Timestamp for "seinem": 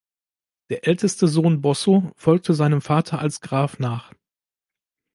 2.55-2.81